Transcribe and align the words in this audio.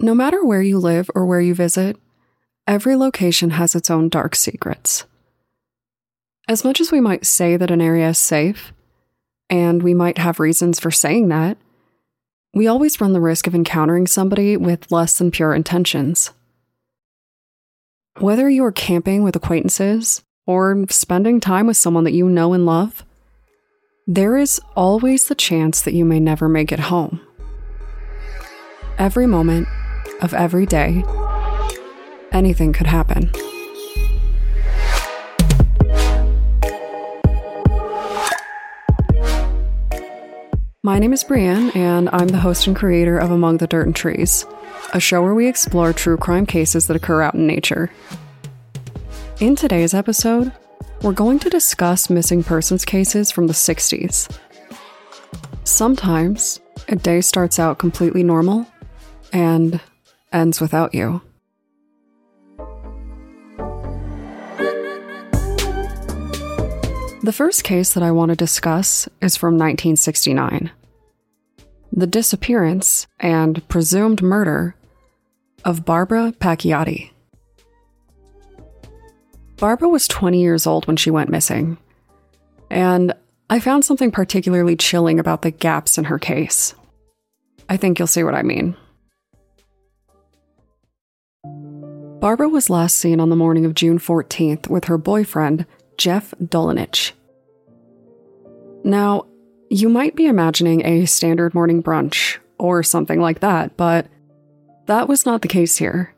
No 0.00 0.14
matter 0.14 0.44
where 0.44 0.60
you 0.60 0.78
live 0.78 1.10
or 1.14 1.24
where 1.24 1.40
you 1.40 1.54
visit, 1.54 1.96
every 2.66 2.96
location 2.96 3.50
has 3.50 3.74
its 3.74 3.90
own 3.90 4.10
dark 4.10 4.36
secrets. 4.36 5.06
As 6.48 6.64
much 6.64 6.82
as 6.82 6.92
we 6.92 7.00
might 7.00 7.24
say 7.24 7.56
that 7.56 7.70
an 7.70 7.80
area 7.80 8.10
is 8.10 8.18
safe, 8.18 8.74
and 9.48 9.82
we 9.82 9.94
might 9.94 10.18
have 10.18 10.38
reasons 10.38 10.78
for 10.78 10.90
saying 10.90 11.28
that, 11.28 11.56
we 12.52 12.66
always 12.66 13.00
run 13.00 13.14
the 13.14 13.20
risk 13.20 13.46
of 13.46 13.54
encountering 13.54 14.06
somebody 14.06 14.56
with 14.56 14.92
less 14.92 15.16
than 15.16 15.30
pure 15.30 15.54
intentions. 15.54 16.30
Whether 18.18 18.50
you 18.50 18.64
are 18.64 18.72
camping 18.72 19.22
with 19.22 19.34
acquaintances 19.34 20.22
or 20.46 20.84
spending 20.90 21.40
time 21.40 21.66
with 21.66 21.76
someone 21.78 22.04
that 22.04 22.12
you 22.12 22.28
know 22.28 22.52
and 22.52 22.66
love, 22.66 23.02
there 24.06 24.36
is 24.36 24.60
always 24.74 25.28
the 25.28 25.34
chance 25.34 25.80
that 25.80 25.94
you 25.94 26.04
may 26.04 26.20
never 26.20 26.50
make 26.50 26.70
it 26.70 26.80
home. 26.80 27.20
Every 28.98 29.26
moment 29.26 29.68
of 30.22 30.34
every 30.34 30.66
day, 30.66 31.04
anything 32.32 32.72
could 32.72 32.86
happen. 32.86 33.30
My 40.82 41.00
name 41.00 41.12
is 41.12 41.24
Brienne, 41.24 41.70
and 41.70 42.08
I'm 42.12 42.28
the 42.28 42.38
host 42.38 42.68
and 42.68 42.76
creator 42.76 43.18
of 43.18 43.32
Among 43.32 43.56
the 43.56 43.66
Dirt 43.66 43.86
and 43.86 43.96
Trees, 43.96 44.46
a 44.94 45.00
show 45.00 45.20
where 45.20 45.34
we 45.34 45.48
explore 45.48 45.92
true 45.92 46.16
crime 46.16 46.46
cases 46.46 46.86
that 46.86 46.96
occur 46.96 47.22
out 47.22 47.34
in 47.34 47.46
nature. 47.46 47.90
In 49.40 49.56
today's 49.56 49.94
episode, 49.94 50.52
we're 51.02 51.12
going 51.12 51.40
to 51.40 51.50
discuss 51.50 52.08
missing 52.08 52.44
persons 52.44 52.84
cases 52.84 53.32
from 53.32 53.48
the 53.48 53.52
60s. 53.52 54.30
Sometimes 55.64 56.60
a 56.88 56.94
day 56.94 57.20
starts 57.20 57.58
out 57.58 57.78
completely 57.78 58.22
normal 58.22 58.64
and 59.32 59.80
ends 60.36 60.60
without 60.60 60.94
you. 60.94 61.22
The 67.22 67.32
first 67.32 67.64
case 67.64 67.94
that 67.94 68.04
I 68.04 68.12
want 68.12 68.28
to 68.28 68.36
discuss 68.36 69.08
is 69.20 69.36
from 69.36 69.54
1969 69.54 70.70
the 71.92 72.06
disappearance 72.06 73.06
and 73.18 73.66
presumed 73.68 74.20
murder 74.20 74.76
of 75.64 75.84
Barbara 75.84 76.34
Pacchiotti. 76.38 77.10
Barbara 79.56 79.88
was 79.88 80.06
20 80.06 80.38
years 80.38 80.66
old 80.66 80.86
when 80.86 80.96
she 80.96 81.10
went 81.10 81.30
missing, 81.30 81.78
and 82.70 83.14
I 83.48 83.60
found 83.60 83.84
something 83.84 84.10
particularly 84.10 84.76
chilling 84.76 85.18
about 85.18 85.40
the 85.40 85.50
gaps 85.50 85.96
in 85.96 86.04
her 86.04 86.18
case. 86.18 86.74
I 87.68 87.78
think 87.78 87.98
you'll 87.98 88.06
see 88.06 88.24
what 88.24 88.34
I 88.34 88.42
mean. 88.42 88.76
Barbara 92.26 92.48
was 92.48 92.68
last 92.68 92.96
seen 92.96 93.20
on 93.20 93.30
the 93.30 93.36
morning 93.36 93.64
of 93.64 93.74
June 93.74 94.00
14th 94.00 94.68
with 94.68 94.86
her 94.86 94.98
boyfriend, 94.98 95.64
Jeff 95.96 96.34
Dolenich. 96.42 97.12
Now, 98.82 99.26
you 99.70 99.88
might 99.88 100.16
be 100.16 100.26
imagining 100.26 100.84
a 100.84 101.06
standard 101.06 101.54
morning 101.54 101.84
brunch 101.84 102.38
or 102.58 102.82
something 102.82 103.20
like 103.20 103.38
that, 103.42 103.76
but 103.76 104.08
that 104.86 105.08
was 105.08 105.24
not 105.24 105.40
the 105.40 105.46
case 105.46 105.76
here. 105.76 106.16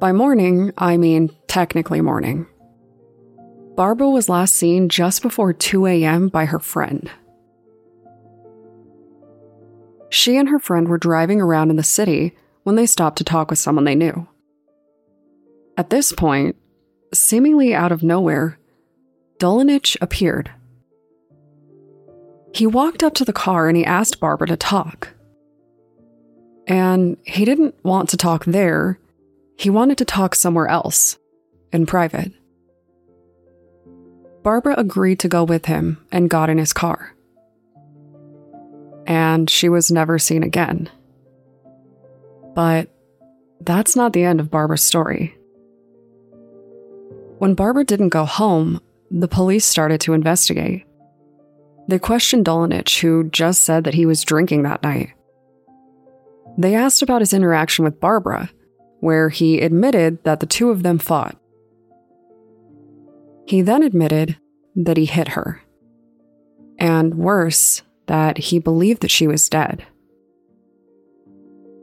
By 0.00 0.12
morning, 0.12 0.72
I 0.78 0.96
mean 0.96 1.36
technically 1.48 2.00
morning. 2.00 2.46
Barbara 3.76 4.08
was 4.08 4.30
last 4.30 4.54
seen 4.54 4.88
just 4.88 5.20
before 5.20 5.52
2 5.52 5.86
a.m. 5.86 6.28
by 6.28 6.46
her 6.46 6.58
friend. 6.58 7.10
She 10.08 10.38
and 10.38 10.48
her 10.48 10.58
friend 10.58 10.88
were 10.88 10.96
driving 10.96 11.42
around 11.42 11.68
in 11.68 11.76
the 11.76 11.82
city 11.82 12.34
when 12.62 12.76
they 12.76 12.86
stopped 12.86 13.18
to 13.18 13.24
talk 13.24 13.50
with 13.50 13.58
someone 13.58 13.84
they 13.84 13.94
knew. 13.94 14.28
At 15.76 15.90
this 15.90 16.12
point, 16.12 16.56
seemingly 17.14 17.74
out 17.74 17.92
of 17.92 18.02
nowhere, 18.02 18.58
Dolenich 19.38 19.96
appeared. 20.00 20.50
He 22.54 22.66
walked 22.66 23.02
up 23.02 23.14
to 23.14 23.24
the 23.24 23.32
car 23.32 23.68
and 23.68 23.76
he 23.76 23.84
asked 23.84 24.20
Barbara 24.20 24.46
to 24.48 24.56
talk. 24.56 25.08
And 26.66 27.16
he 27.24 27.44
didn't 27.44 27.74
want 27.82 28.10
to 28.10 28.16
talk 28.16 28.44
there, 28.44 28.98
he 29.56 29.70
wanted 29.70 29.98
to 29.98 30.04
talk 30.04 30.34
somewhere 30.34 30.68
else, 30.68 31.18
in 31.72 31.86
private. 31.86 32.32
Barbara 34.42 34.74
agreed 34.76 35.18
to 35.20 35.28
go 35.28 35.44
with 35.44 35.66
him 35.66 36.04
and 36.10 36.30
got 36.30 36.50
in 36.50 36.58
his 36.58 36.72
car. 36.72 37.14
And 39.06 39.48
she 39.48 39.68
was 39.68 39.90
never 39.90 40.18
seen 40.18 40.42
again. 40.42 40.90
But 42.54 42.88
that's 43.60 43.96
not 43.96 44.12
the 44.12 44.24
end 44.24 44.40
of 44.40 44.50
Barbara's 44.50 44.82
story. 44.82 45.36
When 47.42 47.54
Barbara 47.54 47.82
didn't 47.82 48.10
go 48.10 48.24
home, 48.24 48.80
the 49.10 49.26
police 49.26 49.64
started 49.64 50.00
to 50.02 50.12
investigate. 50.12 50.86
They 51.88 51.98
questioned 51.98 52.44
Dolenich, 52.46 53.00
who 53.00 53.28
just 53.30 53.62
said 53.62 53.82
that 53.82 53.94
he 53.94 54.06
was 54.06 54.22
drinking 54.22 54.62
that 54.62 54.84
night. 54.84 55.10
They 56.56 56.76
asked 56.76 57.02
about 57.02 57.20
his 57.20 57.32
interaction 57.32 57.84
with 57.84 57.98
Barbara, 57.98 58.48
where 59.00 59.28
he 59.28 59.60
admitted 59.60 60.22
that 60.22 60.38
the 60.38 60.46
two 60.46 60.70
of 60.70 60.84
them 60.84 61.00
fought. 61.00 61.36
He 63.48 63.60
then 63.60 63.82
admitted 63.82 64.36
that 64.76 64.96
he 64.96 65.06
hit 65.06 65.26
her. 65.26 65.60
And 66.78 67.16
worse, 67.16 67.82
that 68.06 68.38
he 68.38 68.60
believed 68.60 69.02
that 69.02 69.10
she 69.10 69.26
was 69.26 69.48
dead. 69.48 69.84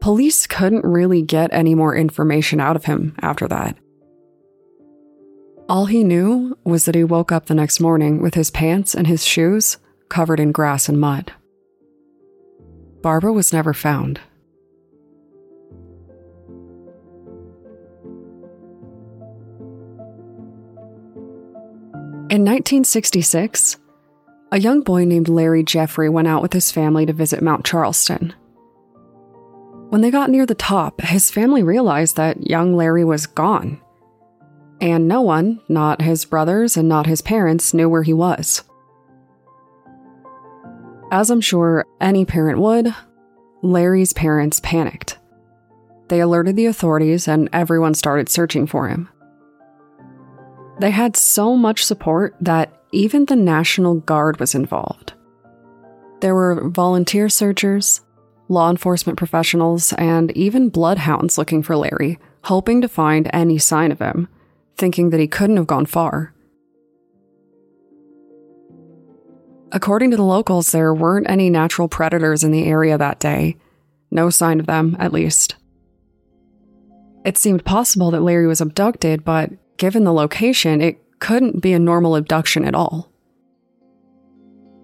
Police 0.00 0.46
couldn't 0.46 0.84
really 0.84 1.22
get 1.22 1.52
any 1.52 1.74
more 1.74 1.96
information 1.96 2.60
out 2.60 2.76
of 2.76 2.84
him 2.84 3.16
after 3.20 3.48
that. 3.48 3.76
All 5.70 5.86
he 5.86 6.02
knew 6.02 6.58
was 6.64 6.84
that 6.86 6.96
he 6.96 7.04
woke 7.04 7.30
up 7.30 7.46
the 7.46 7.54
next 7.54 7.78
morning 7.78 8.20
with 8.20 8.34
his 8.34 8.50
pants 8.50 8.92
and 8.92 9.06
his 9.06 9.24
shoes 9.24 9.78
covered 10.08 10.40
in 10.40 10.50
grass 10.50 10.88
and 10.88 10.98
mud. 10.98 11.32
Barbara 13.02 13.32
was 13.32 13.52
never 13.52 13.72
found. 13.72 14.20
In 22.28 22.44
1966, 22.44 23.76
a 24.50 24.58
young 24.58 24.80
boy 24.80 25.04
named 25.04 25.28
Larry 25.28 25.62
Jeffrey 25.62 26.08
went 26.08 26.26
out 26.26 26.42
with 26.42 26.52
his 26.52 26.72
family 26.72 27.06
to 27.06 27.12
visit 27.12 27.44
Mount 27.44 27.64
Charleston. 27.64 28.34
When 29.90 30.00
they 30.00 30.10
got 30.10 30.30
near 30.30 30.46
the 30.46 30.56
top, 30.56 31.00
his 31.00 31.30
family 31.30 31.62
realized 31.62 32.16
that 32.16 32.50
young 32.50 32.74
Larry 32.74 33.04
was 33.04 33.28
gone 33.28 33.79
and 34.80 35.06
no 35.06 35.20
one, 35.20 35.60
not 35.68 36.00
his 36.00 36.24
brothers 36.24 36.76
and 36.76 36.88
not 36.88 37.06
his 37.06 37.22
parents, 37.22 37.74
knew 37.74 37.88
where 37.88 38.02
he 38.02 38.12
was. 38.12 38.64
As 41.12 41.30
I'm 41.30 41.40
sure 41.40 41.84
any 42.00 42.24
parent 42.24 42.58
would, 42.60 42.94
Larry's 43.62 44.12
parents 44.12 44.60
panicked. 44.60 45.18
They 46.08 46.20
alerted 46.20 46.56
the 46.56 46.66
authorities 46.66 47.28
and 47.28 47.48
everyone 47.52 47.94
started 47.94 48.28
searching 48.28 48.66
for 48.66 48.88
him. 48.88 49.08
They 50.80 50.90
had 50.90 51.16
so 51.16 51.56
much 51.56 51.84
support 51.84 52.34
that 52.40 52.72
even 52.92 53.26
the 53.26 53.36
National 53.36 53.96
Guard 53.96 54.40
was 54.40 54.54
involved. 54.54 55.12
There 56.20 56.34
were 56.34 56.68
volunteer 56.68 57.28
searchers, 57.28 58.00
law 58.48 58.70
enforcement 58.70 59.18
professionals, 59.18 59.92
and 59.94 60.30
even 60.32 60.68
bloodhounds 60.68 61.38
looking 61.38 61.62
for 61.62 61.76
Larry, 61.76 62.18
hoping 62.44 62.80
to 62.80 62.88
find 62.88 63.28
any 63.32 63.58
sign 63.58 63.92
of 63.92 63.98
him 63.98 64.28
thinking 64.80 65.10
that 65.10 65.20
he 65.20 65.28
couldn't 65.28 65.58
have 65.58 65.66
gone 65.66 65.86
far. 65.86 66.32
According 69.72 70.10
to 70.10 70.16
the 70.16 70.24
locals, 70.24 70.72
there 70.72 70.92
weren't 70.92 71.30
any 71.30 71.50
natural 71.50 71.86
predators 71.86 72.42
in 72.42 72.50
the 72.50 72.64
area 72.64 72.98
that 72.98 73.20
day. 73.20 73.56
No 74.10 74.30
sign 74.30 74.58
of 74.58 74.66
them, 74.66 74.96
at 74.98 75.12
least. 75.12 75.54
It 77.24 77.38
seemed 77.38 77.64
possible 77.64 78.10
that 78.10 78.22
Larry 78.22 78.46
was 78.46 78.60
abducted, 78.60 79.24
but 79.24 79.50
given 79.76 80.04
the 80.04 80.12
location, 80.12 80.80
it 80.80 80.98
couldn't 81.20 81.60
be 81.60 81.72
a 81.72 81.78
normal 81.78 82.16
abduction 82.16 82.64
at 82.64 82.74
all. 82.74 83.12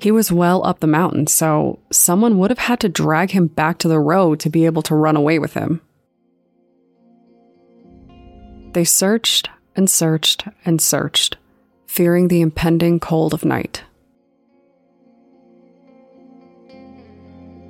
He 0.00 0.10
was 0.10 0.32
well 0.32 0.66
up 0.66 0.80
the 0.80 0.86
mountain, 0.86 1.28
so 1.28 1.78
someone 1.90 2.38
would 2.38 2.50
have 2.50 2.58
had 2.58 2.80
to 2.80 2.88
drag 2.88 3.30
him 3.30 3.46
back 3.46 3.78
to 3.78 3.88
the 3.88 4.00
road 4.00 4.40
to 4.40 4.50
be 4.50 4.66
able 4.66 4.82
to 4.82 4.94
run 4.94 5.16
away 5.16 5.38
with 5.38 5.54
him. 5.54 5.80
They 8.72 8.84
searched 8.84 9.48
and 9.76 9.88
searched 9.88 10.46
and 10.64 10.80
searched, 10.80 11.36
fearing 11.86 12.28
the 12.28 12.40
impending 12.40 13.00
cold 13.00 13.34
of 13.34 13.44
night. 13.44 13.84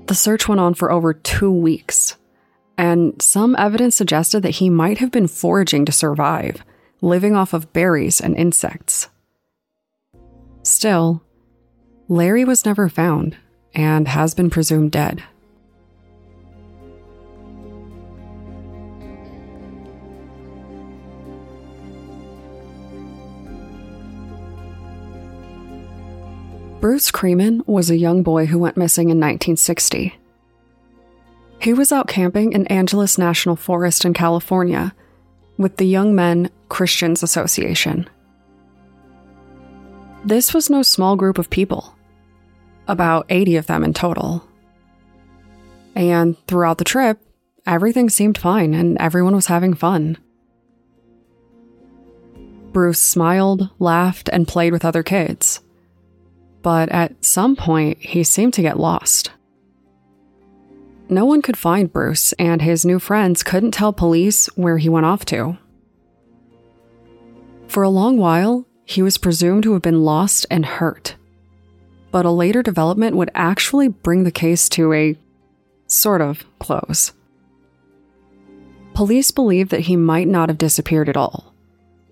The 0.07 0.15
search 0.15 0.49
went 0.49 0.61
on 0.61 0.75
for 0.75 0.93
over 0.93 1.15
two 1.15 1.51
weeks, 1.51 2.17
and 2.77 3.21
some 3.23 3.57
evidence 3.57 3.97
suggested 3.97 4.43
that 4.43 4.57
he 4.57 4.69
might 4.69 4.99
have 4.99 5.11
been 5.11 5.29
foraging 5.29 5.85
to 5.87 5.93
survive, 5.93 6.63
living 7.01 7.35
off 7.35 7.55
of 7.55 7.73
berries 7.73 8.21
and 8.21 8.37
insects. 8.37 9.09
Still, 10.63 11.23
Larry 12.09 12.45
was 12.45 12.65
never 12.65 12.89
found 12.89 13.37
and 13.75 14.09
has 14.09 14.35
been 14.35 14.51
presumed 14.51 14.93
dead. 14.93 15.23
Bruce 26.85 27.11
Kremen 27.11 27.67
was 27.67 27.89
a 27.89 27.97
young 27.97 28.23
boy 28.23 28.45
who 28.45 28.59
went 28.59 28.77
missing 28.77 29.05
in 29.05 29.17
1960. 29.17 30.15
He 31.59 31.73
was 31.73 31.91
out 31.91 32.09
camping 32.09 32.53
in 32.53 32.67
Angeles 32.67 33.17
National 33.17 33.57
Forest 33.57 34.05
in 34.05 34.13
California 34.13 34.95
with 35.57 35.79
the 35.79 35.87
Young 35.87 36.15
Men 36.15 36.51
Christians 36.69 37.23
Association. 37.23 38.07
This 40.27 40.53
was 40.53 40.69
no 40.69 40.83
small 40.83 41.17
group 41.17 41.39
of 41.39 41.49
people, 41.49 41.97
about 42.87 43.25
80 43.31 43.57
of 43.57 43.67
them 43.67 43.83
in 43.83 43.95
total. 43.95 44.47
And 45.95 46.37
throughout 46.47 46.77
the 46.77 46.85
trip, 46.85 47.19
everything 47.65 48.11
seemed 48.11 48.37
fine 48.37 48.75
and 48.75 48.99
everyone 48.99 49.35
was 49.35 49.47
having 49.47 49.73
fun. 49.73 50.19
Bruce 52.75 53.01
smiled, 53.01 53.71
laughed, 53.79 54.29
and 54.31 54.47
played 54.47 54.75
with 54.75 54.85
other 54.85 55.03
kids. 55.03 55.64
But 56.65 56.89
at 56.89 57.23
some 57.23 57.57
point, 57.57 57.99
he 57.99 58.25
seemed 58.25 58.55
to 58.55 58.63
get 58.63 58.81
lost. 58.81 59.31
No 61.11 61.27
one 61.27 61.43
could 61.43 61.59
find 61.59 61.93
Bruce, 61.93 62.33
and 62.39 62.63
his 62.63 62.87
new 62.87 62.99
friends 62.99 63.43
couldn't 63.43 63.73
tell 63.73 63.93
police 63.93 64.47
where 64.57 64.79
he 64.79 64.89
went 64.89 65.05
off 65.05 65.27
to. 65.27 65.59
For 67.69 67.83
a 67.83 67.91
long 67.91 68.17
while, 68.17 68.67
he 68.87 69.03
was 69.03 69.19
presumed 69.19 69.63
to 69.65 69.75
have 69.75 69.83
been 69.83 70.05
lost 70.05 70.47
and 70.51 70.65
hurt. 70.65 71.17
But 72.11 72.25
a 72.25 72.31
later 72.31 72.63
development 72.63 73.15
would 73.17 73.31
actually 73.35 73.89
bring 73.89 74.25
the 74.25 74.31
case 74.31 74.71
to 74.71 74.95
a 74.95 75.19
sort 75.87 76.23
of 76.23 76.47
close. 76.61 77.13
Police 78.95 79.31
believe 79.31 79.69
that 79.69 79.81
he 79.81 79.97
might 79.97 80.29
not 80.29 80.49
have 80.49 80.57
disappeared 80.57 81.11
at 81.11 81.17
all 81.17 81.54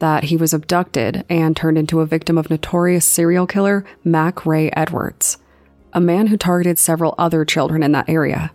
that 0.03 0.25
he 0.25 0.37
was 0.37 0.53
abducted 0.53 1.25
and 1.31 1.57
turned 1.57 1.79
into 1.79 2.01
a 2.01 2.07
victim 2.07 2.37
of 2.37 2.51
notorious 2.51 3.07
serial 3.07 3.47
killer 3.47 3.85
Mack 4.03 4.45
Ray 4.45 4.69
Edwards, 4.73 5.39
a 5.93 6.01
man 6.01 6.27
who 6.27 6.37
targeted 6.37 6.77
several 6.77 7.15
other 7.19 7.45
children 7.45 7.85
in 7.85 7.93
that 7.93 8.09
area. 8.09 8.51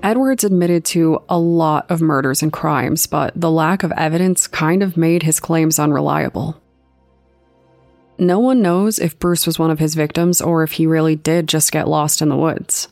Edwards 0.00 0.44
admitted 0.44 0.84
to 0.84 1.20
a 1.28 1.36
lot 1.36 1.90
of 1.90 2.00
murders 2.00 2.40
and 2.40 2.52
crimes, 2.52 3.08
but 3.08 3.32
the 3.34 3.50
lack 3.50 3.82
of 3.82 3.90
evidence 3.96 4.46
kind 4.46 4.84
of 4.84 4.96
made 4.96 5.24
his 5.24 5.40
claims 5.40 5.80
unreliable. 5.80 6.62
No 8.16 8.38
one 8.38 8.62
knows 8.62 9.00
if 9.00 9.18
Bruce 9.18 9.44
was 9.44 9.58
one 9.58 9.72
of 9.72 9.80
his 9.80 9.96
victims 9.96 10.40
or 10.40 10.62
if 10.62 10.70
he 10.70 10.86
really 10.86 11.16
did 11.16 11.48
just 11.48 11.72
get 11.72 11.88
lost 11.88 12.22
in 12.22 12.28
the 12.28 12.36
woods. 12.36 12.86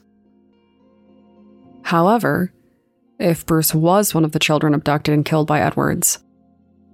However, 1.83 2.53
if 3.19 3.47
Bruce 3.47 3.75
was 3.75 4.15
one 4.15 4.25
of 4.25 4.33
the 4.33 4.39
children 4.39 4.75
abducted 4.75 5.15
and 5.15 5.25
killed 5.25 5.47
by 5.47 5.61
Edwards. 5.61 6.19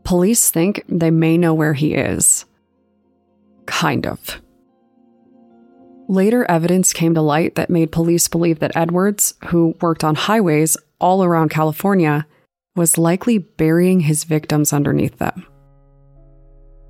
Police 0.05 0.51
think 0.51 0.85
they 0.89 1.11
may 1.11 1.39
know 1.39 1.55
where 1.55 1.75
he 1.75 1.95
is. 1.95 2.45
Kind 3.67 4.07
of. 4.07 4.41
Later 6.09 6.45
evidence 6.51 6.93
came 6.93 7.15
to 7.15 7.23
light 7.23 7.55
that 7.55 7.71
made 7.71 7.93
police 7.93 8.29
believe 8.29 8.59
that 8.59 8.77
Edwards, 8.77 9.35
who 9.47 9.77
worked 9.81 10.05
on 10.05 10.15
highways 10.15 10.77
all 11.01 11.25
around 11.25 11.51
California, 11.51 12.27
was 12.75 12.99
likely 12.99 13.39
burying 13.39 14.01
his 14.01 14.25
victims 14.25 14.73
underneath 14.73 15.19
them. 15.19 15.47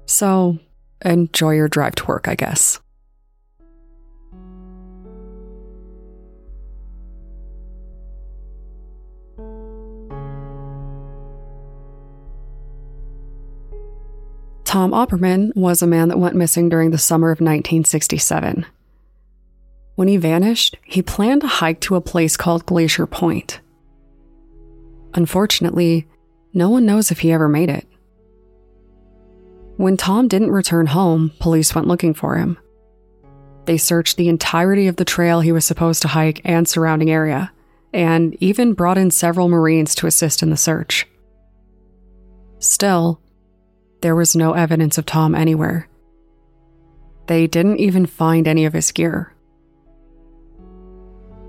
So, 0.06 0.58
enjoy 1.05 1.52
your 1.52 1.69
drive 1.69 1.94
to 1.96 2.06
work, 2.06 2.29
I 2.29 2.34
guess. 2.34 2.81
Tom 14.72 14.92
Opperman 14.92 15.54
was 15.54 15.82
a 15.82 15.86
man 15.86 16.08
that 16.08 16.19
went 16.19 16.34
missing 16.34 16.70
during 16.70 16.92
the 16.92 16.96
summer 16.96 17.26
of 17.26 17.42
1967. 17.42 18.64
When 19.96 20.08
he 20.08 20.16
vanished, 20.16 20.78
he 20.82 21.02
planned 21.02 21.42
to 21.42 21.46
hike 21.46 21.78
to 21.80 21.94
a 21.94 22.00
place 22.00 22.38
called 22.38 22.64
Glacier 22.64 23.06
Point. 23.06 23.60
Unfortunately, 25.12 26.08
no 26.54 26.70
one 26.70 26.86
knows 26.86 27.10
if 27.10 27.19
he 27.19 27.32
ever 27.32 27.50
made 27.50 27.69
it. 27.69 27.86
When 29.76 29.98
Tom 29.98 30.26
didn't 30.26 30.52
return 30.52 30.86
home, 30.86 31.32
police 31.38 31.74
went 31.74 31.86
looking 31.86 32.14
for 32.14 32.36
him. 32.36 32.56
They 33.66 33.76
searched 33.76 34.16
the 34.16 34.30
entirety 34.30 34.86
of 34.86 34.96
the 34.96 35.04
trail 35.04 35.40
he 35.40 35.52
was 35.52 35.66
supposed 35.66 36.00
to 36.00 36.08
hike 36.08 36.40
and 36.46 36.66
surrounding 36.66 37.10
area, 37.10 37.52
and 37.92 38.34
even 38.40 38.72
brought 38.72 38.96
in 38.96 39.10
several 39.10 39.50
Marines 39.50 39.94
to 39.96 40.06
assist 40.06 40.42
in 40.42 40.48
the 40.48 40.56
search. 40.56 41.06
Still, 42.58 43.20
there 44.02 44.16
was 44.16 44.37
no 44.37 44.52
evidence 44.52 44.99
of 44.99 45.06
Tom 45.06 45.34
anywhere. 45.34 45.88
They 47.28 47.46
didn't 47.46 47.78
even 47.78 48.04
find 48.04 48.46
any 48.46 48.64
of 48.64 48.72
his 48.72 48.90
gear. 48.90 49.32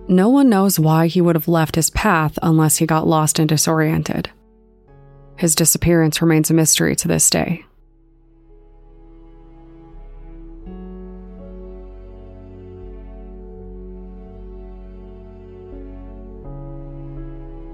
No 0.07 0.29
one 0.29 0.49
knows 0.49 0.79
why 0.79 1.07
he 1.07 1.19
would 1.19 1.35
have 1.35 1.47
left 1.47 1.75
his 1.75 1.89
path 1.89 2.37
unless 2.41 2.77
he 2.77 2.85
got 2.85 3.07
lost 3.07 3.39
and 3.39 3.49
disoriented. 3.49 4.29
His 5.35 5.55
disappearance 5.55 6.21
remains 6.21 6.51
a 6.51 6.53
mystery 6.53 6.95
to 6.97 7.07
this 7.07 7.29
day. 7.29 7.65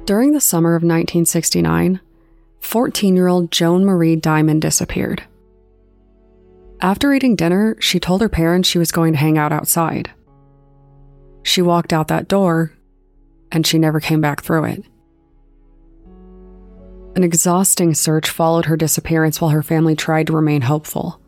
During 0.05 0.31
the 0.31 0.41
summer 0.41 0.71
of 0.71 0.81
1969, 0.81 1.99
14 2.69 3.15
year 3.15 3.27
old 3.27 3.51
Joan 3.51 3.83
Marie 3.83 4.15
Diamond 4.15 4.61
disappeared. 4.61 5.23
After 6.81 7.11
eating 7.11 7.35
dinner, 7.35 7.75
she 7.79 7.99
told 7.99 8.21
her 8.21 8.29
parents 8.29 8.69
she 8.69 8.77
was 8.77 8.91
going 8.91 9.13
to 9.13 9.19
hang 9.19 9.39
out 9.39 9.51
outside. 9.51 10.11
She 11.41 11.63
walked 11.63 11.93
out 11.93 12.09
that 12.09 12.27
door, 12.27 12.71
and 13.51 13.65
she 13.65 13.79
never 13.79 13.99
came 13.99 14.21
back 14.21 14.43
through 14.43 14.65
it. 14.65 14.83
An 17.15 17.23
exhausting 17.23 17.95
search 17.95 18.29
followed 18.29 18.65
her 18.65 18.77
disappearance 18.77 19.41
while 19.41 19.49
her 19.49 19.63
family 19.63 19.95
tried 19.95 20.27
to 20.27 20.33
remain 20.33 20.61
hopeful. 20.61 21.19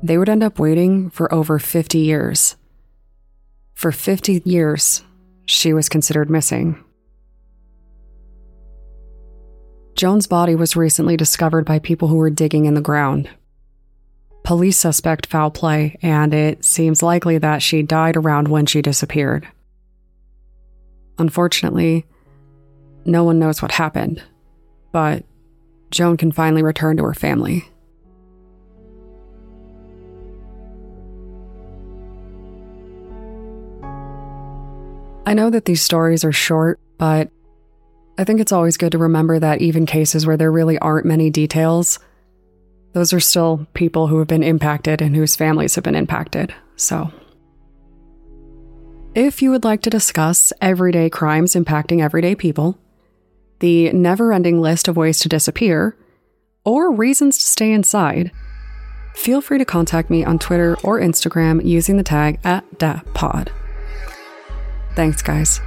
They 0.00 0.16
would 0.16 0.28
end 0.28 0.44
up 0.44 0.60
waiting 0.60 1.10
for 1.10 1.34
over 1.34 1.58
50 1.58 1.98
years. 1.98 2.54
For 3.74 3.90
50 3.90 4.42
years, 4.44 5.02
she 5.44 5.72
was 5.72 5.88
considered 5.88 6.30
missing. 6.30 6.84
Joan's 9.98 10.28
body 10.28 10.54
was 10.54 10.76
recently 10.76 11.16
discovered 11.16 11.64
by 11.64 11.80
people 11.80 12.06
who 12.06 12.18
were 12.18 12.30
digging 12.30 12.66
in 12.66 12.74
the 12.74 12.80
ground. 12.80 13.28
Police 14.44 14.78
suspect 14.78 15.26
foul 15.26 15.50
play, 15.50 15.98
and 16.02 16.32
it 16.32 16.64
seems 16.64 17.02
likely 17.02 17.36
that 17.38 17.62
she 17.62 17.82
died 17.82 18.16
around 18.16 18.46
when 18.46 18.64
she 18.64 18.80
disappeared. 18.80 19.48
Unfortunately, 21.18 22.06
no 23.04 23.24
one 23.24 23.40
knows 23.40 23.60
what 23.60 23.72
happened, 23.72 24.22
but 24.92 25.24
Joan 25.90 26.16
can 26.16 26.30
finally 26.30 26.62
return 26.62 26.96
to 26.98 27.02
her 27.02 27.12
family. 27.12 27.68
I 35.26 35.34
know 35.34 35.50
that 35.50 35.64
these 35.64 35.82
stories 35.82 36.24
are 36.24 36.30
short, 36.30 36.78
but 36.98 37.32
I 38.18 38.24
think 38.24 38.40
it's 38.40 38.52
always 38.52 38.76
good 38.76 38.92
to 38.92 38.98
remember 38.98 39.38
that 39.38 39.62
even 39.62 39.86
cases 39.86 40.26
where 40.26 40.36
there 40.36 40.50
really 40.50 40.76
aren't 40.80 41.06
many 41.06 41.30
details, 41.30 42.00
those 42.92 43.12
are 43.12 43.20
still 43.20 43.68
people 43.74 44.08
who 44.08 44.18
have 44.18 44.26
been 44.26 44.42
impacted 44.42 45.00
and 45.00 45.14
whose 45.14 45.36
families 45.36 45.76
have 45.76 45.84
been 45.84 45.94
impacted. 45.94 46.52
So, 46.74 47.12
if 49.14 49.40
you 49.40 49.52
would 49.52 49.62
like 49.64 49.82
to 49.82 49.90
discuss 49.90 50.52
everyday 50.60 51.08
crimes 51.08 51.54
impacting 51.54 52.02
everyday 52.02 52.34
people, 52.34 52.76
the 53.60 53.92
never 53.92 54.32
ending 54.32 54.60
list 54.60 54.88
of 54.88 54.96
ways 54.96 55.20
to 55.20 55.28
disappear, 55.28 55.96
or 56.64 56.92
reasons 56.92 57.38
to 57.38 57.44
stay 57.44 57.72
inside, 57.72 58.32
feel 59.14 59.40
free 59.40 59.58
to 59.58 59.64
contact 59.64 60.10
me 60.10 60.24
on 60.24 60.40
Twitter 60.40 60.76
or 60.82 61.00
Instagram 61.00 61.64
using 61.64 61.96
the 61.96 62.02
tag 62.02 62.40
at 62.42 62.68
DAPod. 62.78 63.48
Thanks, 64.96 65.22
guys. 65.22 65.60